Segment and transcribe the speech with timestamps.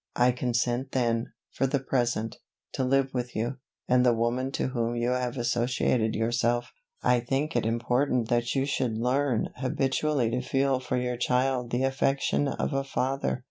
[0.15, 2.37] I consent then, for the present,
[2.73, 3.57] to live with you,
[3.87, 6.73] and the woman to whom you have associated yourself.
[7.03, 11.83] I think it important that you should learn habitually to feel for your child the
[11.83, 13.39] affection of a father.